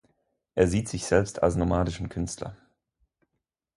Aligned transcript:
Er 0.55 0.67
sieht 0.67 0.89
sich 0.89 1.05
selbst 1.05 1.43
als 1.43 1.55
nomadischen 1.55 2.09
Künstler. 2.09 2.57